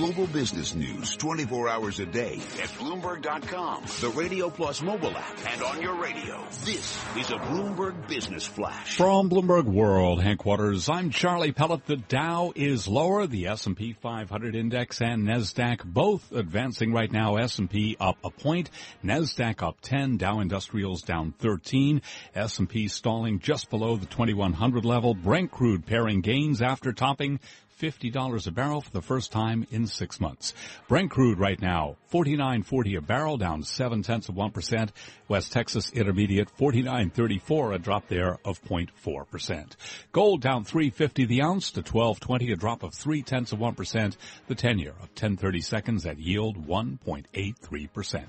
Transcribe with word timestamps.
Global 0.00 0.28
business 0.28 0.74
news 0.74 1.14
24 1.18 1.68
hours 1.68 2.00
a 2.00 2.06
day 2.06 2.36
at 2.62 2.70
Bloomberg.com, 2.78 3.84
the 4.00 4.08
Radio 4.16 4.48
Plus 4.48 4.80
mobile 4.80 5.14
app, 5.14 5.52
and 5.52 5.62
on 5.62 5.82
your 5.82 5.94
radio. 6.00 6.42
This 6.64 6.98
is 7.18 7.30
a 7.30 7.34
Bloomberg 7.34 8.08
Business 8.08 8.46
Flash. 8.46 8.96
From 8.96 9.28
Bloomberg 9.28 9.64
World 9.64 10.22
headquarters, 10.22 10.88
I'm 10.88 11.10
Charlie 11.10 11.52
Pellet. 11.52 11.84
The 11.84 11.96
Dow 11.96 12.50
is 12.56 12.88
lower. 12.88 13.26
The 13.26 13.48
S&P 13.48 13.92
500 13.92 14.56
index 14.56 15.02
and 15.02 15.28
NASDAQ 15.28 15.84
both 15.84 16.32
advancing 16.32 16.94
right 16.94 17.12
now. 17.12 17.36
S&P 17.36 17.98
up 18.00 18.16
a 18.24 18.30
point. 18.30 18.70
NASDAQ 19.04 19.62
up 19.62 19.82
10. 19.82 20.16
Dow 20.16 20.40
Industrials 20.40 21.02
down 21.02 21.34
13. 21.40 22.00
S&P 22.34 22.88
stalling 22.88 23.38
just 23.38 23.68
below 23.68 23.98
the 23.98 24.06
2100 24.06 24.82
level. 24.86 25.12
Brent 25.12 25.50
crude 25.50 25.84
paring 25.84 26.22
gains 26.22 26.62
after 26.62 26.94
topping 26.94 27.38
$50 27.80 28.46
a 28.46 28.50
barrel 28.50 28.80
for 28.82 28.90
the 28.90 29.00
first 29.00 29.32
time 29.32 29.66
in 29.70 29.86
six 29.86 30.20
months. 30.20 30.52
Brent 30.86 31.10
crude 31.10 31.38
right 31.38 31.60
now, 31.60 31.96
49.40 32.12 32.98
a 32.98 33.00
barrel, 33.00 33.38
down 33.38 33.62
seven 33.62 34.02
tenths 34.02 34.28
of 34.28 34.34
1%. 34.34 34.90
West 35.28 35.52
Texas 35.52 35.90
Intermediate, 35.90 36.48
49.34, 36.58 37.74
a 37.74 37.78
drop 37.78 38.08
there 38.08 38.38
of 38.44 38.62
0.4%. 38.62 39.76
Gold 40.12 40.42
down 40.42 40.64
350 40.64 41.24
the 41.24 41.42
ounce 41.42 41.70
to 41.72 41.82
12.20, 41.82 42.52
a 42.52 42.56
drop 42.56 42.82
of 42.82 42.92
three 42.94 43.22
tenths 43.22 43.52
of 43.52 43.58
1%. 43.58 44.16
The 44.46 44.54
10 44.54 44.78
year 44.78 44.90
of 44.90 45.08
1030 45.10 45.60
seconds 45.62 46.06
at 46.06 46.18
yield 46.18 46.66
1.83%. 46.66 48.24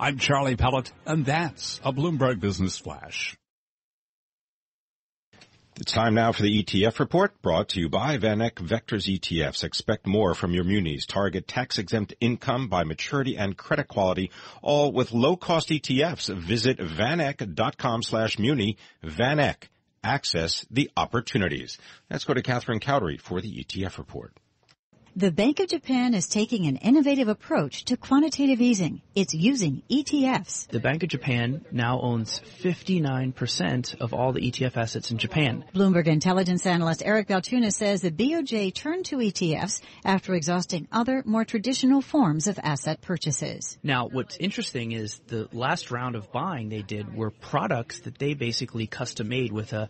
I'm 0.00 0.18
Charlie 0.18 0.56
Pellet, 0.56 0.92
and 1.06 1.24
that's 1.24 1.80
a 1.84 1.92
Bloomberg 1.92 2.40
Business 2.40 2.78
Flash. 2.78 3.36
It's 5.80 5.92
time 5.92 6.14
now 6.14 6.32
for 6.32 6.42
the 6.42 6.64
ETF 6.64 6.98
report 6.98 7.40
brought 7.40 7.68
to 7.68 7.80
you 7.80 7.88
by 7.88 8.18
VanEck 8.18 8.54
Vectors 8.54 9.06
ETFs. 9.06 9.62
Expect 9.62 10.08
more 10.08 10.34
from 10.34 10.52
your 10.52 10.64
munis. 10.64 11.06
Target 11.06 11.46
tax 11.46 11.78
exempt 11.78 12.14
income 12.20 12.66
by 12.66 12.82
maturity 12.82 13.36
and 13.36 13.56
credit 13.56 13.86
quality, 13.86 14.32
all 14.60 14.90
with 14.90 15.12
low 15.12 15.36
cost 15.36 15.68
ETFs. 15.68 16.34
Visit 16.34 16.78
vaneck.com 16.78 18.02
slash 18.02 18.40
muni. 18.40 18.76
VanEck. 19.04 19.68
Access 20.02 20.66
the 20.68 20.90
opportunities. 20.96 21.78
Let's 22.10 22.24
go 22.24 22.34
to 22.34 22.42
Catherine 22.42 22.80
Cowdery 22.80 23.20
for 23.20 23.40
the 23.40 23.62
ETF 23.62 23.98
report. 23.98 24.32
The 25.16 25.32
Bank 25.32 25.58
of 25.58 25.68
Japan 25.68 26.14
is 26.14 26.28
taking 26.28 26.66
an 26.66 26.76
innovative 26.76 27.28
approach 27.28 27.86
to 27.86 27.96
quantitative 27.96 28.60
easing. 28.60 29.00
It's 29.14 29.34
using 29.34 29.82
ETFs. 29.90 30.68
The 30.68 30.80
Bank 30.80 31.02
of 31.02 31.08
Japan 31.08 31.64
now 31.72 32.00
owns 32.00 32.40
59% 32.62 34.00
of 34.00 34.12
all 34.14 34.32
the 34.32 34.40
ETF 34.40 34.76
assets 34.76 35.10
in 35.10 35.18
Japan. 35.18 35.64
Bloomberg 35.74 36.06
intelligence 36.06 36.66
analyst 36.66 37.02
Eric 37.04 37.28
Balchunas 37.28 37.72
says 37.72 38.02
the 38.02 38.10
BOJ 38.10 38.74
turned 38.74 39.06
to 39.06 39.16
ETFs 39.16 39.80
after 40.04 40.34
exhausting 40.34 40.86
other, 40.92 41.22
more 41.26 41.44
traditional 41.44 42.02
forms 42.02 42.46
of 42.46 42.58
asset 42.62 43.00
purchases. 43.00 43.78
Now, 43.82 44.08
what's 44.08 44.36
interesting 44.36 44.92
is 44.92 45.20
the 45.26 45.48
last 45.52 45.90
round 45.90 46.16
of 46.16 46.30
buying 46.30 46.68
they 46.68 46.82
did 46.82 47.14
were 47.14 47.30
products 47.30 48.00
that 48.00 48.18
they 48.18 48.34
basically 48.34 48.86
custom 48.86 49.28
made 49.28 49.52
with 49.52 49.72
a 49.72 49.88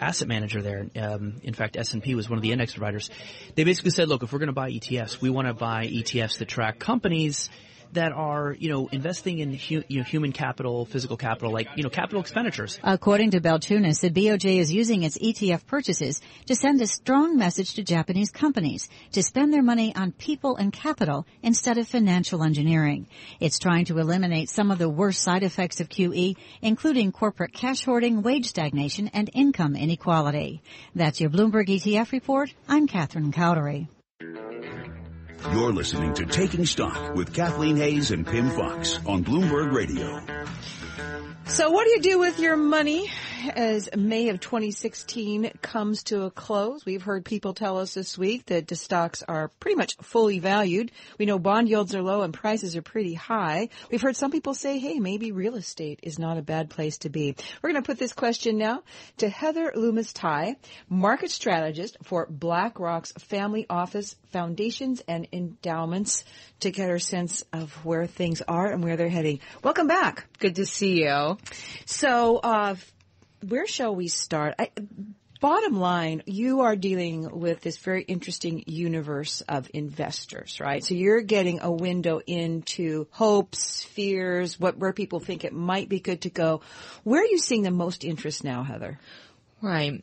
asset 0.00 0.28
manager 0.28 0.62
there. 0.62 0.86
Um, 0.96 1.40
in 1.42 1.54
fact, 1.54 1.76
S&P 1.76 2.14
was 2.14 2.28
one 2.28 2.38
of 2.38 2.42
the 2.42 2.52
index 2.52 2.74
providers. 2.74 3.10
They 3.54 3.64
basically 3.64 3.90
said, 3.90 4.08
look, 4.08 4.22
if 4.22 4.32
we're 4.32 4.38
going 4.38 4.48
to 4.48 4.52
buy 4.52 4.70
ETFs, 4.70 5.20
we 5.20 5.30
want 5.30 5.48
to 5.48 5.54
buy 5.54 5.86
ETFs 5.86 6.38
that 6.38 6.48
track 6.48 6.78
companies 6.78 7.50
that 7.92 8.12
are, 8.12 8.56
you 8.58 8.68
know, 8.68 8.88
investing 8.92 9.38
in 9.38 9.52
hu- 9.54 9.82
you 9.88 9.98
know, 9.98 10.04
human 10.04 10.32
capital, 10.32 10.84
physical 10.86 11.16
capital, 11.16 11.52
like, 11.52 11.68
you 11.76 11.82
know, 11.82 11.90
capital 11.90 12.20
expenditures. 12.20 12.78
According 12.82 13.32
to 13.32 13.40
Balchunas, 13.40 14.00
the 14.00 14.10
BOJ 14.10 14.58
is 14.58 14.72
using 14.72 15.02
its 15.02 15.18
ETF 15.18 15.66
purchases 15.66 16.20
to 16.46 16.54
send 16.54 16.80
a 16.80 16.86
strong 16.86 17.36
message 17.36 17.74
to 17.74 17.82
Japanese 17.82 18.30
companies 18.30 18.88
to 19.12 19.22
spend 19.22 19.52
their 19.52 19.62
money 19.62 19.94
on 19.94 20.12
people 20.12 20.56
and 20.56 20.72
capital 20.72 21.26
instead 21.42 21.78
of 21.78 21.88
financial 21.88 22.42
engineering. 22.42 23.06
It's 23.40 23.58
trying 23.58 23.86
to 23.86 23.98
eliminate 23.98 24.50
some 24.50 24.70
of 24.70 24.78
the 24.78 24.88
worst 24.88 25.22
side 25.22 25.42
effects 25.42 25.80
of 25.80 25.88
QE, 25.88 26.36
including 26.62 27.12
corporate 27.12 27.52
cash 27.52 27.84
hoarding, 27.84 28.22
wage 28.22 28.46
stagnation, 28.46 29.08
and 29.08 29.30
income 29.32 29.76
inequality. 29.76 30.62
That's 30.94 31.20
your 31.20 31.30
Bloomberg 31.30 31.68
ETF 31.68 32.12
report. 32.12 32.54
I'm 32.68 32.86
Catherine 32.86 33.32
Cowdery. 33.32 33.88
You're 35.48 35.72
listening 35.72 36.14
to 36.14 36.26
Taking 36.26 36.66
Stock 36.66 37.14
with 37.14 37.32
Kathleen 37.32 37.76
Hays 37.76 38.10
and 38.10 38.26
Pimm 38.26 38.50
Fox 38.50 38.98
on 39.06 39.24
Bloomberg 39.24 39.72
Radio. 39.72 40.20
So 41.46 41.70
what 41.70 41.84
do 41.84 41.90
you 41.90 42.00
do 42.02 42.18
with 42.18 42.38
your 42.38 42.56
money 42.56 43.10
as 43.54 43.88
May 43.96 44.28
of 44.28 44.40
2016 44.40 45.52
comes 45.62 46.04
to 46.04 46.22
a 46.22 46.30
close? 46.30 46.84
We've 46.84 47.02
heard 47.02 47.24
people 47.24 47.54
tell 47.54 47.78
us 47.78 47.94
this 47.94 48.18
week 48.18 48.46
that 48.46 48.68
the 48.68 48.76
stocks 48.76 49.22
are 49.22 49.48
pretty 49.60 49.76
much 49.76 49.96
fully 50.02 50.38
valued. 50.38 50.90
We 51.18 51.26
know 51.26 51.38
bond 51.38 51.68
yields 51.68 51.94
are 51.94 52.02
low 52.02 52.22
and 52.22 52.34
prices 52.34 52.76
are 52.76 52.82
pretty 52.82 53.14
high. 53.14 53.68
We've 53.90 54.02
heard 54.02 54.16
some 54.16 54.30
people 54.30 54.54
say, 54.54 54.78
hey, 54.78 54.98
maybe 54.98 55.32
real 55.32 55.54
estate 55.54 56.00
is 56.02 56.18
not 56.18 56.38
a 56.38 56.42
bad 56.42 56.70
place 56.70 56.98
to 56.98 57.08
be. 57.08 57.36
We're 57.62 57.72
going 57.72 57.82
to 57.82 57.86
put 57.86 57.98
this 57.98 58.12
question 58.12 58.58
now 58.58 58.82
to 59.18 59.28
Heather 59.28 59.72
Loomis 59.74 60.12
Tighe, 60.12 60.56
market 60.88 61.30
strategist 61.30 61.96
for 62.02 62.26
BlackRock's 62.26 63.12
family 63.12 63.66
office 63.68 64.16
foundations 64.32 65.02
and 65.08 65.26
endowments 65.32 66.24
to 66.60 66.70
get 66.70 66.88
her 66.88 66.98
sense 66.98 67.44
of 67.52 67.72
where 67.84 68.06
things 68.06 68.42
are 68.42 68.66
and 68.66 68.82
where 68.84 68.96
they're 68.96 69.08
heading. 69.08 69.40
Welcome 69.62 69.86
back. 69.86 70.26
Good 70.38 70.56
to 70.56 70.66
see 70.66 71.02
you. 71.02 71.38
So, 71.86 72.38
uh, 72.38 72.76
where 73.46 73.66
shall 73.66 73.94
we 73.94 74.08
start? 74.08 74.54
I, 74.58 74.70
bottom 75.40 75.80
line, 75.80 76.22
you 76.26 76.60
are 76.60 76.76
dealing 76.76 77.40
with 77.40 77.60
this 77.60 77.78
very 77.78 78.02
interesting 78.02 78.64
universe 78.66 79.40
of 79.42 79.70
investors, 79.72 80.60
right? 80.60 80.84
So 80.84 80.94
you're 80.94 81.22
getting 81.22 81.60
a 81.60 81.70
window 81.70 82.20
into 82.26 83.06
hopes, 83.10 83.82
fears, 83.82 84.60
what 84.60 84.76
where 84.76 84.92
people 84.92 85.20
think 85.20 85.44
it 85.44 85.52
might 85.52 85.88
be 85.88 86.00
good 86.00 86.22
to 86.22 86.30
go. 86.30 86.60
Where 87.04 87.22
are 87.22 87.26
you 87.26 87.38
seeing 87.38 87.62
the 87.62 87.70
most 87.70 88.04
interest 88.04 88.44
now, 88.44 88.62
Heather? 88.62 88.98
Right. 89.62 90.02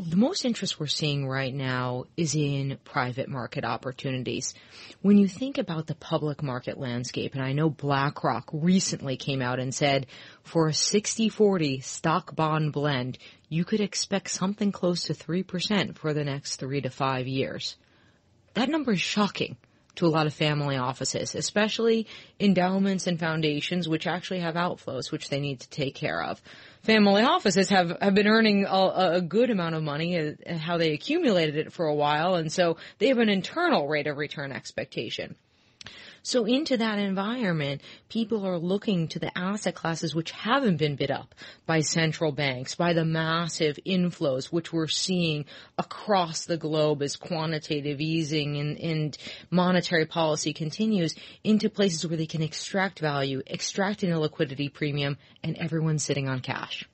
The 0.00 0.16
most 0.16 0.44
interest 0.44 0.78
we're 0.78 0.86
seeing 0.86 1.26
right 1.26 1.52
now 1.52 2.04
is 2.16 2.36
in 2.36 2.78
private 2.84 3.28
market 3.28 3.64
opportunities. 3.64 4.54
When 5.02 5.18
you 5.18 5.26
think 5.26 5.58
about 5.58 5.88
the 5.88 5.96
public 5.96 6.40
market 6.40 6.78
landscape, 6.78 7.34
and 7.34 7.42
I 7.42 7.52
know 7.52 7.68
BlackRock 7.68 8.48
recently 8.52 9.16
came 9.16 9.42
out 9.42 9.58
and 9.58 9.74
said 9.74 10.06
for 10.44 10.68
a 10.68 10.72
60-40 10.72 11.82
stock 11.82 12.36
bond 12.36 12.72
blend, 12.72 13.18
you 13.48 13.64
could 13.64 13.80
expect 13.80 14.30
something 14.30 14.70
close 14.70 15.02
to 15.04 15.14
3% 15.14 15.96
for 15.96 16.14
the 16.14 16.22
next 16.22 16.56
three 16.56 16.80
to 16.80 16.90
five 16.90 17.26
years. 17.26 17.74
That 18.54 18.68
number 18.68 18.92
is 18.92 19.00
shocking 19.00 19.56
to 19.98 20.06
a 20.06 20.08
lot 20.08 20.26
of 20.26 20.34
family 20.34 20.76
offices, 20.76 21.34
especially 21.34 22.06
endowments 22.40 23.06
and 23.06 23.18
foundations, 23.18 23.88
which 23.88 24.06
actually 24.06 24.40
have 24.40 24.54
outflows, 24.54 25.12
which 25.12 25.28
they 25.28 25.40
need 25.40 25.60
to 25.60 25.68
take 25.68 25.94
care 25.94 26.22
of. 26.22 26.40
Family 26.82 27.22
offices 27.22 27.68
have, 27.68 27.96
have 28.00 28.14
been 28.14 28.28
earning 28.28 28.64
a, 28.64 29.12
a 29.14 29.20
good 29.20 29.50
amount 29.50 29.74
of 29.74 29.82
money 29.82 30.14
and 30.16 30.58
how 30.58 30.78
they 30.78 30.92
accumulated 30.92 31.56
it 31.56 31.72
for 31.72 31.86
a 31.86 31.94
while, 31.94 32.36
and 32.36 32.52
so 32.52 32.76
they 32.98 33.08
have 33.08 33.18
an 33.18 33.28
internal 33.28 33.88
rate 33.88 34.06
of 34.06 34.16
return 34.16 34.52
expectation. 34.52 35.34
So 36.28 36.44
into 36.44 36.76
that 36.76 36.98
environment, 36.98 37.80
people 38.10 38.44
are 38.44 38.58
looking 38.58 39.08
to 39.08 39.18
the 39.18 39.32
asset 39.38 39.74
classes 39.74 40.14
which 40.14 40.30
haven't 40.30 40.76
been 40.76 40.94
bid 40.94 41.10
up 41.10 41.34
by 41.64 41.80
central 41.80 42.32
banks, 42.32 42.74
by 42.74 42.92
the 42.92 43.06
massive 43.06 43.78
inflows 43.86 44.52
which 44.52 44.70
we're 44.70 44.88
seeing 44.88 45.46
across 45.78 46.44
the 46.44 46.58
globe 46.58 47.00
as 47.00 47.16
quantitative 47.16 48.02
easing 48.02 48.58
and, 48.58 48.78
and 48.78 49.16
monetary 49.50 50.04
policy 50.04 50.52
continues 50.52 51.14
into 51.44 51.70
places 51.70 52.06
where 52.06 52.18
they 52.18 52.26
can 52.26 52.42
extract 52.42 52.98
value, 52.98 53.40
extract 53.46 54.04
in 54.04 54.12
a 54.12 54.20
liquidity 54.20 54.68
premium, 54.68 55.16
and 55.42 55.56
everyone's 55.56 56.04
sitting 56.04 56.28
on 56.28 56.40
cash. 56.40 56.86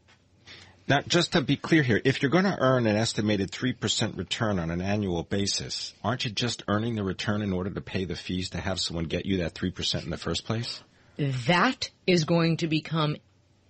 Now, 0.87 1.01
just 1.01 1.33
to 1.33 1.41
be 1.41 1.57
clear 1.57 1.83
here, 1.83 2.01
if 2.05 2.21
you're 2.21 2.31
going 2.31 2.45
to 2.45 2.59
earn 2.61 2.87
an 2.87 2.97
estimated 2.97 3.51
3% 3.51 4.19
return 4.19 4.59
on 4.59 4.71
an 4.71 4.83
annual 4.83 5.23
basis, 5.23 5.95
aren't 6.05 6.27
you 6.27 6.31
just 6.31 6.63
earning 6.69 6.95
the 6.95 7.03
return 7.03 7.41
in 7.41 7.55
order 7.55 7.71
to 7.71 7.81
pay 7.81 8.05
the 8.05 8.17
fees 8.17 8.51
to 8.51 8.59
have 8.59 8.79
someone 8.79 9.07
get 9.07 9.25
you 9.25 9.39
that 9.39 9.55
3% 9.55 10.05
in 10.05 10.11
the 10.11 10.19
first 10.19 10.45
place? 10.45 10.83
That 11.17 11.89
is 12.07 12.25
going 12.25 12.59
to 12.59 12.69
become 12.69 13.17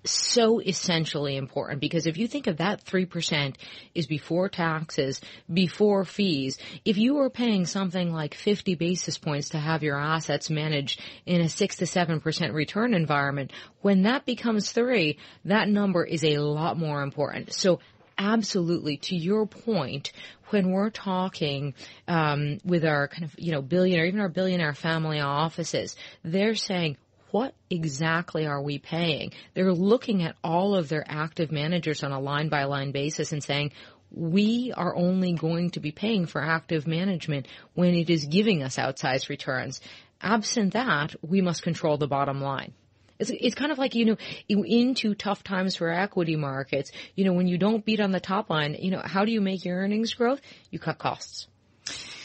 so 0.04 0.60
essentially 0.60 1.36
important 1.36 1.80
because 1.80 2.06
if 2.06 2.16
you 2.16 2.28
think 2.28 2.46
of 2.46 2.58
that 2.58 2.84
3% 2.84 3.54
is 3.94 4.06
before 4.06 4.48
taxes, 4.48 5.20
before 5.52 6.04
fees, 6.04 6.58
if 6.84 6.98
you 6.98 7.18
are 7.18 7.30
paying 7.30 7.66
something 7.66 8.12
like 8.12 8.34
50 8.34 8.74
basis 8.74 9.18
points 9.18 9.50
to 9.50 9.58
have 9.58 9.82
your 9.82 9.98
assets 9.98 10.50
managed 10.50 11.00
in 11.26 11.40
a 11.40 11.48
6 11.48 11.76
to 11.76 11.84
7% 11.84 12.52
return 12.52 12.94
environment, 12.94 13.52
when 13.80 14.02
that 14.02 14.26
becomes 14.26 14.72
3, 14.72 15.18
that 15.46 15.68
number 15.68 16.04
is 16.04 16.24
a 16.24 16.38
lot 16.38 16.78
more 16.78 17.02
important. 17.02 17.52
So 17.52 17.80
absolutely, 18.18 18.98
to 18.98 19.16
your 19.16 19.46
point, 19.46 20.12
when 20.50 20.70
we're 20.70 20.90
talking 20.90 21.74
um, 22.06 22.58
with 22.64 22.84
our 22.84 23.08
kind 23.08 23.24
of 23.24 23.34
you 23.38 23.52
know 23.52 23.62
billionaire, 23.62 24.06
even 24.06 24.20
our 24.20 24.28
billionaire 24.28 24.74
family 24.74 25.20
offices, 25.20 25.96
they're 26.22 26.54
saying 26.54 26.96
what 27.34 27.52
exactly 27.68 28.46
are 28.46 28.62
we 28.62 28.78
paying? 28.78 29.32
They're 29.54 29.72
looking 29.72 30.22
at 30.22 30.36
all 30.44 30.76
of 30.76 30.88
their 30.88 31.04
active 31.04 31.50
managers 31.50 32.04
on 32.04 32.12
a 32.12 32.20
line 32.20 32.48
by 32.48 32.62
line 32.62 32.92
basis 32.92 33.32
and 33.32 33.42
saying, 33.42 33.72
we 34.12 34.72
are 34.76 34.94
only 34.94 35.32
going 35.32 35.70
to 35.70 35.80
be 35.80 35.90
paying 35.90 36.26
for 36.26 36.40
active 36.40 36.86
management 36.86 37.48
when 37.74 37.92
it 37.96 38.08
is 38.08 38.26
giving 38.26 38.62
us 38.62 38.76
outsized 38.76 39.28
returns. 39.28 39.80
Absent 40.20 40.74
that, 40.74 41.16
we 41.22 41.40
must 41.40 41.64
control 41.64 41.96
the 41.96 42.06
bottom 42.06 42.40
line. 42.40 42.72
It's, 43.18 43.32
it's 43.34 43.56
kind 43.56 43.72
of 43.72 43.78
like, 43.78 43.96
you 43.96 44.04
know, 44.04 44.16
into 44.48 45.16
tough 45.16 45.42
times 45.42 45.74
for 45.74 45.90
equity 45.90 46.36
markets, 46.36 46.92
you 47.16 47.24
know, 47.24 47.32
when 47.32 47.48
you 47.48 47.58
don't 47.58 47.84
beat 47.84 47.98
on 47.98 48.12
the 48.12 48.20
top 48.20 48.48
line, 48.48 48.76
you 48.78 48.92
know, 48.92 49.02
how 49.04 49.24
do 49.24 49.32
you 49.32 49.40
make 49.40 49.64
your 49.64 49.78
earnings 49.78 50.14
growth? 50.14 50.40
You 50.70 50.78
cut 50.78 50.98
costs. 50.98 51.48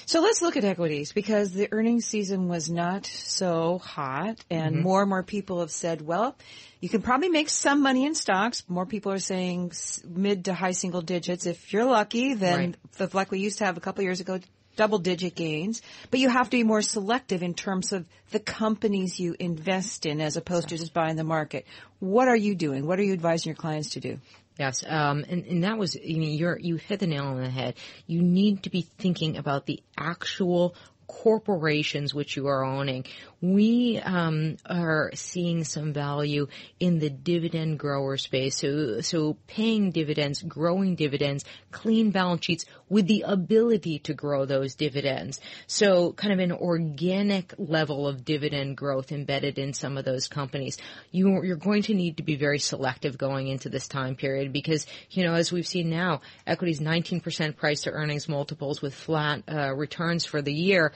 So 0.10 0.22
let's 0.22 0.42
look 0.42 0.58
at 0.58 0.64
equities 0.64 1.12
because 1.12 1.52
the 1.52 1.68
earnings 1.72 2.08
season 2.08 2.48
was 2.48 2.68
not 2.68 3.06
so 3.06 3.78
hot 3.78 4.44
and 4.50 4.78
mm-hmm. 4.78 4.82
more 4.82 5.02
and 5.02 5.10
more 5.12 5.22
people 5.22 5.60
have 5.60 5.70
said, 5.70 6.02
well, 6.02 6.36
you 6.80 6.90
can 6.90 7.04
probably 7.04 7.30
make 7.30 7.48
some 7.48 7.84
money 7.84 8.08
in 8.08 8.16
stocks. 8.16 8.64
More 8.68 8.88
people 8.88 9.12
are 9.12 9.20
saying 9.20 9.72
mid 10.08 10.46
to 10.46 10.56
high 10.56 10.72
single 10.72 11.04
digits. 11.04 11.46
If 11.46 11.72
you're 11.72 11.86
lucky, 11.86 12.34
then 12.34 12.76
right. 13.00 13.14
like 13.14 13.30
we 13.30 13.38
used 13.38 13.60
to 13.60 13.66
have 13.66 13.78
a 13.78 13.82
couple 13.82 14.04
years 14.04 14.20
ago, 14.20 14.40
double 14.80 15.00
digit 15.00 15.36
gains, 15.36 15.82
but 16.10 16.22
you 16.22 16.30
have 16.30 16.50
to 16.50 16.56
be 16.56 16.64
more 16.64 16.82
selective 16.82 17.44
in 17.44 17.54
terms 17.54 17.92
of 17.92 18.08
the 18.32 18.40
companies 18.40 19.20
you 19.20 19.36
invest 19.38 20.06
in 20.06 20.22
as 20.22 20.38
opposed 20.38 20.70
to 20.70 20.78
just 20.78 20.94
buying 20.94 21.18
the 21.18 21.24
market. 21.26 21.66
What 22.00 22.30
are 22.30 22.36
you 22.36 22.56
doing? 22.56 22.88
What 22.88 22.98
are 22.98 23.04
you 23.04 23.12
advising 23.12 23.50
your 23.50 23.58
clients 23.58 23.90
to 23.92 24.00
do? 24.00 24.20
Yes, 24.58 24.86
um, 24.88 25.26
and, 25.28 25.46
and 25.46 25.64
that 25.66 25.78
was, 25.78 25.96
you 25.96 26.22
you're, 26.22 26.58
you 26.58 26.78
hit 26.78 27.02
the 27.02 27.08
nail 27.08 27.26
on 27.26 27.42
the 27.42 27.50
head. 27.50 27.76
You 28.08 28.22
need 28.22 28.64
to 28.64 28.70
be 28.70 28.84
thinking 28.84 29.36
about 29.36 29.66
the 29.66 29.84
actual 29.98 30.76
corporations 31.10 32.14
which 32.14 32.38
you 32.38 32.48
are 32.48 32.64
owning. 32.64 33.04
We 33.42 34.00
um, 34.00 34.58
are 34.66 35.12
seeing 35.16 35.64
some 35.64 35.92
value 35.92 36.48
in 36.80 37.00
the 37.00 37.10
dividend 37.10 37.80
grower 37.80 38.18
space. 38.18 38.58
So, 38.58 39.02
so 39.02 39.38
paying 39.48 39.92
dividends, 39.92 40.42
growing 40.44 40.96
dividends, 40.96 41.46
clean 41.72 42.12
balance 42.12 42.46
sheets 42.46 42.66
with 42.90 43.08
the 43.08 43.24
ability 43.26 44.00
to 44.00 44.14
grow 44.14 44.46
those 44.46 44.76
dividends. 44.76 45.40
So, 45.68 46.14
kind 46.14 46.34
of 46.34 46.40
an 46.40 46.52
organic 46.52 47.54
level 47.58 48.08
of 48.08 48.24
dividend 48.24 48.78
growth 48.78 49.12
embedded 49.12 49.58
in 49.58 49.74
some 49.74 49.98
of 49.98 50.06
those 50.06 50.28
companies. 50.28 50.78
You, 51.12 51.44
you're 51.44 51.56
going 51.56 51.84
to 51.84 51.94
need 51.94 52.18
to 52.18 52.24
be 52.24 52.36
very 52.36 52.60
selective 52.60 53.18
going 53.18 53.48
into 53.48 53.70
this 53.70 53.88
time 53.88 54.16
period 54.16 54.54
because, 54.54 54.86
you 55.10 55.24
know, 55.24 55.34
as 55.34 55.52
we've 55.52 55.68
seen 55.68 55.90
now, 55.90 56.22
equities 56.46 56.80
19% 56.80 57.56
price 57.56 57.82
to 57.82 57.92
earnings 57.92 58.30
multiples 58.30 58.82
with 58.82 58.94
flat 58.94 59.44
uh, 59.52 59.74
returns 59.74 60.26
for 60.26 60.42
the 60.42 60.54
year 60.54 60.92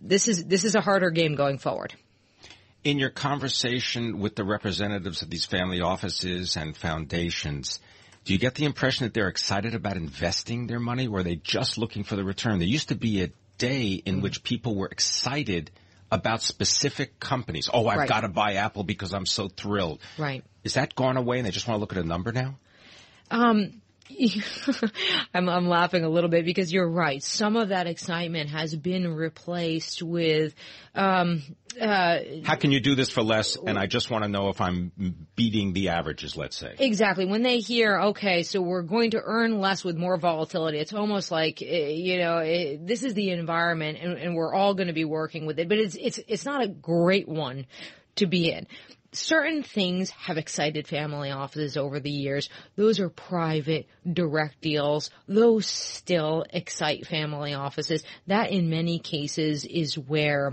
this 0.00 0.28
is 0.28 0.44
this 0.46 0.64
is 0.64 0.74
a 0.74 0.80
harder 0.80 1.10
game 1.10 1.34
going 1.34 1.58
forward. 1.58 1.94
In 2.82 2.98
your 2.98 3.10
conversation 3.10 4.18
with 4.18 4.36
the 4.36 4.44
representatives 4.44 5.22
of 5.22 5.30
these 5.30 5.46
family 5.46 5.80
offices 5.80 6.56
and 6.56 6.76
foundations, 6.76 7.80
do 8.24 8.34
you 8.34 8.38
get 8.38 8.54
the 8.54 8.66
impression 8.66 9.06
that 9.06 9.14
they're 9.14 9.28
excited 9.28 9.74
about 9.74 9.96
investing 9.96 10.66
their 10.66 10.80
money 10.80 11.06
or 11.06 11.20
are 11.20 11.22
they 11.22 11.36
just 11.36 11.78
looking 11.78 12.04
for 12.04 12.16
the 12.16 12.24
return? 12.24 12.58
There 12.58 12.68
used 12.68 12.90
to 12.90 12.94
be 12.94 13.22
a 13.22 13.30
day 13.56 14.02
in 14.04 14.20
which 14.20 14.42
people 14.42 14.74
were 14.74 14.88
excited 14.88 15.70
about 16.10 16.42
specific 16.42 17.18
companies. 17.18 17.68
Oh, 17.72 17.86
I've 17.86 17.98
right. 17.98 18.08
got 18.08 18.20
to 18.20 18.28
buy 18.28 18.54
Apple 18.54 18.84
because 18.84 19.14
I'm 19.14 19.26
so 19.26 19.48
thrilled. 19.48 20.00
Right. 20.18 20.44
Is 20.62 20.74
that 20.74 20.94
gone 20.94 21.16
away 21.16 21.38
and 21.38 21.46
they 21.46 21.50
just 21.50 21.66
want 21.66 21.76
to 21.76 21.80
look 21.80 21.92
at 21.92 21.98
a 21.98 22.06
number 22.06 22.32
now? 22.32 22.56
Um, 23.30 23.82
I'm, 25.34 25.48
I'm 25.48 25.68
laughing 25.68 26.04
a 26.04 26.08
little 26.08 26.28
bit 26.28 26.44
because 26.44 26.72
you're 26.72 26.88
right. 26.88 27.22
Some 27.22 27.56
of 27.56 27.70
that 27.70 27.86
excitement 27.86 28.50
has 28.50 28.74
been 28.74 29.14
replaced 29.14 30.02
with, 30.02 30.54
um, 30.94 31.42
uh, 31.80 32.18
how 32.44 32.56
can 32.56 32.70
you 32.70 32.80
do 32.80 32.94
this 32.94 33.10
for 33.10 33.22
less? 33.22 33.56
And 33.56 33.78
I 33.78 33.86
just 33.86 34.10
want 34.10 34.24
to 34.24 34.28
know 34.28 34.48
if 34.48 34.60
I'm 34.60 34.92
beating 35.34 35.72
the 35.72 35.88
averages, 35.88 36.36
let's 36.36 36.56
say. 36.56 36.74
Exactly. 36.78 37.24
When 37.24 37.42
they 37.42 37.58
hear, 37.58 37.98
okay, 38.00 38.42
so 38.42 38.60
we're 38.60 38.82
going 38.82 39.12
to 39.12 39.22
earn 39.24 39.58
less 39.58 39.82
with 39.84 39.96
more 39.96 40.16
volatility, 40.18 40.78
it's 40.78 40.92
almost 40.92 41.30
like, 41.30 41.62
eh, 41.62 41.88
you 41.88 42.18
know, 42.18 42.38
it, 42.38 42.48
eh, 42.48 42.76
this 42.80 43.02
is 43.02 43.14
the 43.14 43.30
environment 43.30 43.98
and, 44.00 44.18
and 44.18 44.34
we're 44.36 44.54
all 44.54 44.74
going 44.74 44.88
to 44.88 44.94
be 44.94 45.04
working 45.04 45.46
with 45.46 45.58
it, 45.58 45.68
but 45.68 45.78
it's, 45.78 45.96
it's, 45.96 46.20
it's 46.28 46.44
not 46.44 46.62
a 46.62 46.68
great 46.68 47.26
one 47.26 47.66
to 48.16 48.26
be 48.26 48.52
in 48.52 48.66
certain 49.14 49.62
things 49.62 50.10
have 50.10 50.36
excited 50.38 50.86
family 50.86 51.30
offices 51.30 51.76
over 51.76 52.00
the 52.00 52.10
years. 52.10 52.48
Those 52.76 53.00
are 53.00 53.08
private, 53.08 53.86
direct 54.10 54.60
deals. 54.60 55.10
Those 55.26 55.66
still 55.66 56.44
excite 56.50 57.06
family 57.06 57.54
offices. 57.54 58.02
That 58.26 58.50
in 58.50 58.70
many 58.70 58.98
cases 58.98 59.64
is 59.64 59.96
where 59.96 60.52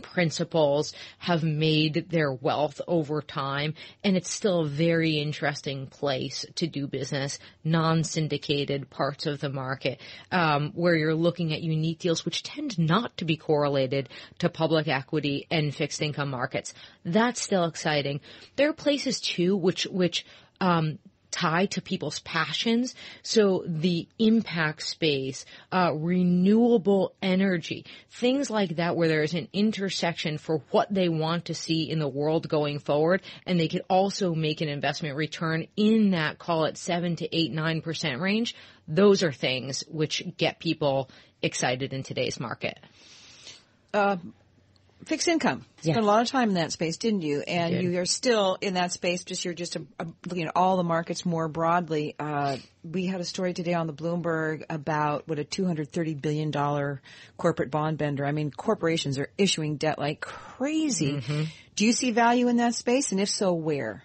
principals 0.00 0.94
have 1.18 1.42
made 1.42 2.06
their 2.10 2.32
wealth 2.32 2.80
over 2.88 3.20
time 3.20 3.74
and 4.02 4.16
it's 4.16 4.30
still 4.30 4.60
a 4.60 4.68
very 4.68 5.18
interesting 5.18 5.86
place 5.86 6.46
to 6.54 6.66
do 6.66 6.86
business 6.86 7.38
non-syndicated 7.64 8.88
parts 8.90 9.26
of 9.26 9.40
the 9.40 9.48
market 9.48 10.00
um, 10.30 10.72
where 10.74 10.96
you're 10.96 11.14
looking 11.14 11.52
at 11.52 11.62
unique 11.62 11.98
deals 11.98 12.24
which 12.24 12.42
tend 12.42 12.78
not 12.78 13.16
to 13.16 13.24
be 13.24 13.36
correlated 13.36 14.08
to 14.38 14.48
public 14.48 14.88
equity 14.88 15.46
and 15.50 15.74
fixed 15.74 16.02
income 16.02 16.30
markets. 16.30 16.74
That's 17.04 17.40
still 17.40 17.64
exciting. 17.64 18.20
There 18.56 18.68
are 18.68 18.74
places 18.74 19.20
too 19.20 19.56
which 19.56 19.84
which 19.84 20.24
um, 20.60 20.98
tie 21.32 21.66
to 21.66 21.82
people's 21.82 22.20
passions. 22.20 22.94
So 23.22 23.64
the 23.66 24.06
impact 24.18 24.82
space, 24.82 25.44
uh, 25.72 25.92
renewable 25.94 27.14
energy, 27.20 27.86
things 28.10 28.50
like 28.50 28.76
that 28.76 28.94
where 28.94 29.08
there 29.08 29.22
is 29.22 29.34
an 29.34 29.48
intersection 29.52 30.38
for 30.38 30.62
what 30.70 30.92
they 30.94 31.08
want 31.08 31.46
to 31.46 31.54
see 31.54 31.90
in 31.90 31.98
the 31.98 32.06
world 32.06 32.48
going 32.48 32.78
forward. 32.78 33.22
And 33.46 33.58
they 33.58 33.68
could 33.68 33.82
also 33.88 34.34
make 34.34 34.60
an 34.60 34.68
investment 34.68 35.16
return 35.16 35.66
in 35.76 36.10
that, 36.10 36.38
call 36.38 36.66
it 36.66 36.76
seven 36.76 37.16
to 37.16 37.36
eight, 37.36 37.50
nine 37.50 37.80
percent 37.80 38.20
range. 38.20 38.54
Those 38.86 39.22
are 39.22 39.32
things 39.32 39.82
which 39.88 40.22
get 40.36 40.60
people 40.60 41.10
excited 41.40 41.92
in 41.92 42.02
today's 42.02 42.38
market. 42.38 42.78
Uh, 43.94 44.16
fixed 45.04 45.28
income. 45.28 45.64
Spent 45.80 45.98
a 45.98 46.02
lot 46.02 46.22
of 46.22 46.28
time 46.28 46.50
in 46.50 46.54
that 46.54 46.72
space, 46.72 46.96
didn't 46.96 47.22
you? 47.22 47.40
And 47.40 47.72
did. 47.72 47.82
you 47.82 47.98
are 47.98 48.06
still 48.06 48.56
in 48.60 48.74
that 48.74 48.92
space. 48.92 49.24
Just 49.24 49.44
you're 49.44 49.54
just 49.54 49.76
a, 49.76 49.84
a, 49.98 50.06
looking 50.26 50.44
at 50.44 50.52
all 50.54 50.76
the 50.76 50.84
markets 50.84 51.26
more 51.26 51.48
broadly. 51.48 52.14
Uh, 52.18 52.56
we 52.84 53.06
had 53.06 53.20
a 53.20 53.24
story 53.24 53.52
today 53.52 53.74
on 53.74 53.86
the 53.86 53.92
Bloomberg 53.92 54.64
about 54.70 55.26
what 55.28 55.38
a 55.38 55.44
230 55.44 56.14
billion 56.14 56.50
dollar 56.50 57.02
corporate 57.36 57.70
bond 57.70 57.98
bender. 57.98 58.24
I 58.24 58.32
mean, 58.32 58.50
corporations 58.50 59.18
are 59.18 59.30
issuing 59.38 59.76
debt 59.76 59.98
like 59.98 60.20
crazy. 60.20 61.14
Mm-hmm. 61.14 61.44
Do 61.74 61.86
you 61.86 61.92
see 61.92 62.10
value 62.10 62.48
in 62.48 62.58
that 62.58 62.74
space? 62.74 63.12
And 63.12 63.20
if 63.20 63.28
so, 63.28 63.52
where? 63.52 64.04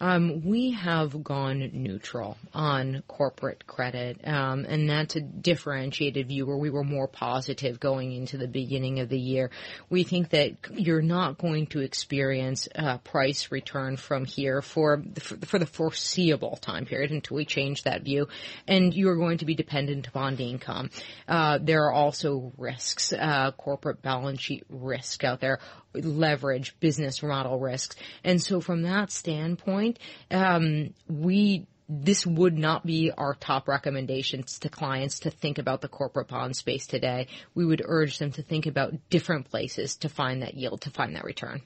Um, 0.00 0.42
we 0.44 0.72
have 0.72 1.24
gone 1.24 1.70
neutral 1.72 2.36
on 2.54 3.02
corporate 3.08 3.66
credit, 3.66 4.20
um, 4.24 4.64
and 4.64 4.88
that's 4.88 5.16
a 5.16 5.20
differentiated 5.20 6.28
view 6.28 6.46
where 6.46 6.56
we 6.56 6.70
were 6.70 6.84
more 6.84 7.08
positive 7.08 7.80
going 7.80 8.12
into 8.12 8.38
the 8.38 8.46
beginning 8.46 9.00
of 9.00 9.08
the 9.08 9.18
year. 9.18 9.50
We 9.90 10.04
think 10.04 10.30
that 10.30 10.52
you're 10.72 11.02
not 11.02 11.38
going 11.38 11.66
to 11.68 11.80
experience 11.80 12.68
a 12.74 12.98
price 12.98 13.50
return 13.50 13.96
from 13.96 14.24
here 14.24 14.62
for 14.62 15.02
for 15.44 15.58
the 15.58 15.66
foreseeable 15.66 16.56
time 16.56 16.86
period 16.86 17.10
until 17.10 17.36
we 17.36 17.44
change 17.44 17.82
that 17.82 18.02
view, 18.02 18.28
and 18.68 18.94
you 18.94 19.08
are 19.08 19.16
going 19.16 19.38
to 19.38 19.46
be 19.46 19.56
dependent 19.56 20.06
upon 20.06 20.36
the 20.36 20.48
income. 20.48 20.90
Uh, 21.26 21.58
there 21.60 21.86
are 21.86 21.92
also 21.92 22.52
risks, 22.56 23.12
uh, 23.12 23.50
corporate 23.52 24.00
balance 24.00 24.40
sheet 24.40 24.64
risk 24.68 25.24
out 25.24 25.40
there 25.40 25.58
leverage 25.94 26.78
business 26.80 27.22
model 27.22 27.58
risks. 27.58 27.96
And 28.24 28.40
so 28.40 28.60
from 28.60 28.82
that 28.82 29.10
standpoint, 29.10 29.98
um, 30.30 30.94
we 31.08 31.66
this 31.88 32.26
would 32.26 32.56
not 32.56 32.84
be 32.84 33.10
our 33.16 33.34
top 33.34 33.66
recommendations 33.66 34.58
to 34.58 34.68
clients 34.68 35.20
to 35.20 35.30
think 35.30 35.56
about 35.56 35.80
the 35.80 35.88
corporate 35.88 36.28
bond 36.28 36.54
space 36.54 36.86
today. 36.86 37.28
We 37.54 37.64
would 37.64 37.82
urge 37.82 38.18
them 38.18 38.30
to 38.32 38.42
think 38.42 38.66
about 38.66 39.08
different 39.08 39.50
places 39.50 39.96
to 39.96 40.10
find 40.10 40.42
that 40.42 40.54
yield, 40.54 40.82
to 40.82 40.90
find 40.90 41.16
that 41.16 41.24
return. 41.24 41.62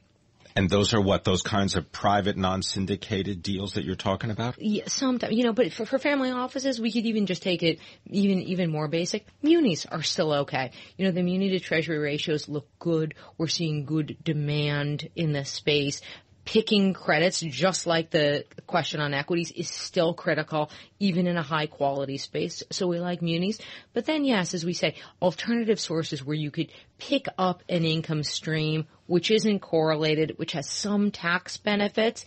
And 0.54 0.68
those 0.68 0.94
are 0.94 1.00
what 1.00 1.24
those 1.24 1.42
kinds 1.42 1.76
of 1.76 1.90
private, 1.92 2.36
non-syndicated 2.36 3.42
deals 3.42 3.74
that 3.74 3.84
you're 3.84 3.96
talking 3.96 4.30
about. 4.30 4.60
Yeah, 4.60 4.84
sometimes 4.86 5.34
you 5.34 5.44
know, 5.44 5.52
but 5.52 5.72
for, 5.72 5.86
for 5.86 5.98
family 5.98 6.30
offices, 6.30 6.80
we 6.80 6.92
could 6.92 7.06
even 7.06 7.26
just 7.26 7.42
take 7.42 7.62
it 7.62 7.78
even 8.06 8.42
even 8.42 8.70
more 8.70 8.88
basic. 8.88 9.26
Munis 9.42 9.86
are 9.86 10.02
still 10.02 10.32
okay. 10.32 10.72
You 10.96 11.06
know, 11.06 11.12
the 11.12 11.22
muni 11.22 11.50
to 11.50 11.60
treasury 11.60 11.98
ratios 11.98 12.48
look 12.48 12.68
good. 12.78 13.14
We're 13.38 13.48
seeing 13.48 13.84
good 13.84 14.16
demand 14.22 15.08
in 15.16 15.32
this 15.32 15.50
space 15.50 16.00
picking 16.44 16.92
credits, 16.92 17.40
just 17.40 17.86
like 17.86 18.10
the 18.10 18.44
question 18.66 19.00
on 19.00 19.14
equities, 19.14 19.52
is 19.52 19.68
still 19.68 20.12
critical, 20.14 20.70
even 20.98 21.26
in 21.26 21.36
a 21.36 21.42
high 21.42 21.66
quality 21.66 22.18
space. 22.18 22.62
So 22.70 22.88
we 22.88 22.98
like 22.98 23.22
munis. 23.22 23.58
But 23.92 24.06
then, 24.06 24.24
yes, 24.24 24.54
as 24.54 24.64
we 24.64 24.72
say, 24.72 24.96
alternative 25.20 25.78
sources 25.78 26.24
where 26.24 26.36
you 26.36 26.50
could 26.50 26.72
pick 26.98 27.26
up 27.38 27.62
an 27.68 27.84
income 27.84 28.24
stream 28.24 28.86
which 29.12 29.30
isn't 29.30 29.60
correlated, 29.60 30.38
which 30.38 30.52
has 30.52 30.66
some 30.66 31.10
tax 31.10 31.58
benefits. 31.58 32.24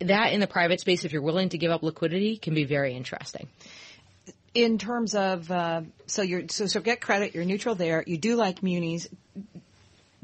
That 0.00 0.32
in 0.34 0.40
the 0.40 0.46
private 0.46 0.80
space, 0.80 1.04
if 1.06 1.12
you're 1.12 1.22
willing 1.22 1.48
to 1.48 1.58
give 1.58 1.70
up 1.70 1.82
liquidity, 1.82 2.36
can 2.36 2.52
be 2.52 2.64
very 2.64 2.94
interesting 2.94 3.48
in 4.52 4.78
terms 4.78 5.14
of 5.14 5.50
uh, 5.50 5.82
so 6.06 6.22
you're 6.22 6.48
so 6.48 6.66
so 6.66 6.80
get 6.80 7.00
credit, 7.00 7.34
you're 7.34 7.44
neutral 7.44 7.74
there. 7.74 8.04
You 8.06 8.18
do 8.18 8.36
like 8.36 8.62
munis 8.62 9.08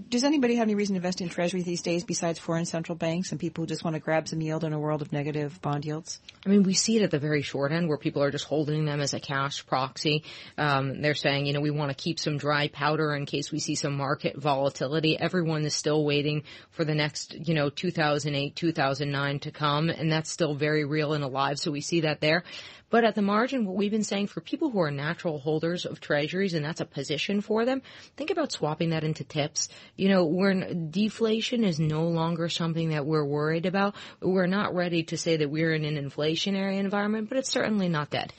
does 0.09 0.25
anybody 0.25 0.57
have 0.57 0.67
any 0.67 0.75
reason 0.75 0.95
to 0.95 0.99
invest 0.99 1.23
in 1.23 1.31
Treasury 1.31 1.63
these 1.63 1.81
days 1.81 2.05
besides 2.05 2.39
foreign 2.39 2.67
central 2.67 2.97
banks 2.97 3.31
and 3.31 3.41
people 3.41 3.63
who 3.63 3.67
just 3.67 3.83
want 3.83 3.95
to 3.95 4.01
grab 4.01 4.29
some 4.29 4.43
yield 4.43 4.63
in 4.63 4.75
a 4.75 4.79
world 4.79 5.01
of 5.01 5.11
negative 5.11 5.61
bond 5.63 5.87
yields? 5.87 6.21
I 6.45 6.51
mean, 6.51 6.65
we 6.65 6.75
see 6.75 6.97
it 6.97 7.03
at 7.03 7.11
the 7.11 7.19
very 7.19 7.41
short 7.41 7.73
end 7.73 7.89
where 7.89 7.97
people 7.97 8.23
are 8.23 8.31
just 8.31 8.45
holding 8.45 8.85
them 8.85 9.01
as 9.01 9.15
a 9.15 9.21
cash 9.21 9.67
proxy. 9.67 10.23
Um, 10.59 11.01
they're 11.01 11.15
saying, 11.15 11.47
you 11.47 11.55
know, 11.55 11.61
we 11.61 11.71
want 11.71 11.91
to 11.91 11.95
keep 11.95 12.19
some 12.19 12.37
dry 12.37 12.69
powder 12.69 13.15
in 13.15 13.25
case 13.25 13.51
we 13.51 13.59
see 13.59 13.75
some 13.75 13.97
market 13.97 14.37
volatility. 14.37 15.19
Everyone 15.19 15.65
is 15.65 15.75
still 15.75 16.05
waiting 16.05 16.43
for 16.73 16.85
the 16.85 16.95
next, 16.95 17.35
you 17.49 17.55
know, 17.55 17.71
2008, 17.71 18.55
2009 18.55 19.39
to 19.41 19.51
come, 19.51 19.89
and 19.89 20.13
that's 20.13 20.31
still 20.31 20.55
very 20.55 20.85
real 20.85 21.15
and 21.15 21.25
alive. 21.25 21.59
So 21.59 21.71
we 21.71 21.81
see 21.81 22.03
that 22.03 22.21
there. 22.21 22.45
But 22.89 23.05
at 23.05 23.15
the 23.15 23.23
margin, 23.23 23.67
what 23.67 23.77
we've 23.77 23.91
been 23.91 24.05
saying 24.05 24.29
for 24.29 24.41
people 24.41 24.71
who 24.71 24.81
are 24.81 24.91
natural 24.91 25.39
holders 25.39 25.87
of 25.87 26.01
treasuries 26.01 26.55
and 26.55 26.65
that's 26.65 26.81
a 26.81 26.85
position 26.85 27.41
for 27.41 27.65
them, 27.65 27.83
think 28.17 28.31
about 28.31 28.53
swapping 28.53 28.91
that 28.91 29.05
into 29.05 29.25
TIPS. 29.25 29.69
You 29.97 30.09
know, 30.09 30.25
we're, 30.25 30.73
deflation 30.73 31.65
is 31.65 31.81
no 31.81 32.05
longer 32.09 32.49
something 32.49 32.91
that 32.91 33.05
we're 33.05 33.25
worried 33.25 33.67
about. 33.67 33.97
We're 34.21 34.47
not 34.47 34.75
ready 34.75 35.03
to 35.05 35.19
say 35.19 35.39
that 35.39 35.51
we're 35.51 35.75
in 35.75 35.85
an 35.85 35.97
inflationary 35.97 36.79
environment, 36.79 37.29
but 37.29 37.39
it's 37.39 37.51
certainly 37.51 37.89
not 37.89 38.11
dead. 38.11 38.33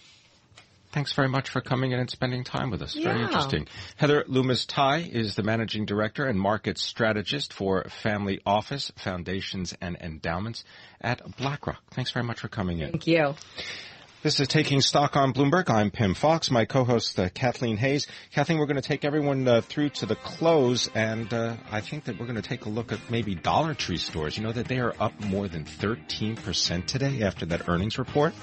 Thanks 0.94 1.12
very 1.12 1.27
much 1.27 1.50
for 1.50 1.60
coming 1.60 1.92
in 1.92 2.00
and 2.00 2.10
spending 2.10 2.44
time 2.44 2.72
with 2.72 2.82
us. 2.82 2.96
Yeah. 2.96 3.12
Very 3.12 3.25
interesting. 3.25 3.68
Heather 3.98 4.24
Loomis 4.27 4.66
Tighe 4.66 5.08
is 5.08 5.36
the 5.36 5.44
managing 5.44 5.86
director 5.86 6.25
and 6.25 6.39
market 6.39 6.77
strategist 6.77 7.51
for 7.51 7.84
family 8.01 8.39
office, 8.46 8.92
foundations, 8.96 9.75
and 9.82 9.98
endowments 9.98 10.63
at 11.01 11.22
BlackRock. 11.38 11.84
Thanks 11.92 12.12
very 12.12 12.25
much 12.25 12.39
for 12.39 12.48
coming 12.48 12.80
in. 12.80 12.92
Thank 12.92 13.08
you. 13.08 13.36
This 14.27 14.41
is 14.41 14.50
Taking 14.50 14.81
Stock 14.81 15.15
on 15.15 15.31
Bloomberg. 15.31 15.69
I'm 15.69 15.89
Pimm 15.89 16.13
Fox. 16.13 16.51
My 16.51 16.65
co-host 16.65 17.17
uh, 17.17 17.29
Kathleen 17.29 17.77
Hays. 17.77 18.07
Kathleen, 18.34 18.57
we're 18.57 18.65
going 18.65 18.75
to 18.75 18.81
take 18.81 19.05
everyone 19.05 19.48
uh, 19.48 19.62
through 19.62 19.91
to 19.91 20.05
the 20.05 20.17
close, 20.17 20.89
and 20.93 21.34
uh, 21.34 21.55
I 21.72 21.79
think 21.79 22.03
that 22.03 22.19
we're 22.19 22.25
going 22.25 22.36
to 22.36 22.41
take 22.41 22.65
a 22.65 22.69
look 22.69 22.91
at 22.91 23.00
maybe 23.10 23.36
Dollar 23.36 23.74
Tree 23.74 23.96
stores. 23.96 24.38
You 24.38 24.43
know 24.43 24.51
that 24.51 24.67
they 24.67 24.79
are 24.79 24.93
up 25.00 25.17
more 25.24 25.48
than 25.48 25.63
13% 25.63 26.86
today 26.88 27.22
after 27.22 27.46
that 27.46 27.69
earnings 27.69 27.98
report. 27.98 28.34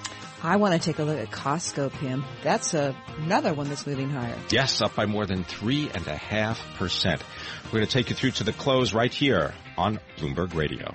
I 0.42 0.56
want 0.56 0.72
to 0.72 0.80
take 0.80 1.00
a 1.00 1.04
look 1.04 1.18
at 1.18 1.30
Costco, 1.30 1.92
Pimm. 1.92 2.24
That's 2.42 2.72
a, 2.72 2.96
another 3.18 3.52
one 3.52 3.68
that's 3.68 3.86
moving 3.86 4.08
higher. 4.08 4.38
Yes, 4.48 4.80
up 4.80 4.94
by 4.94 5.04
more 5.04 5.26
than 5.26 5.44
three 5.44 5.90
and 5.90 6.06
a 6.06 6.16
half 6.16 6.58
percent. 6.78 7.22
We're 7.66 7.80
going 7.80 7.86
to 7.86 7.92
take 7.92 8.08
you 8.08 8.16
through 8.16 8.30
to 8.30 8.44
the 8.44 8.54
close 8.54 8.94
right 8.94 9.12
here 9.12 9.52
on 9.76 10.00
Bloomberg 10.16 10.54
Radio. 10.54 10.94